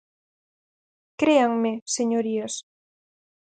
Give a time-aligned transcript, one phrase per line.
[1.21, 2.53] Créanme, señorías.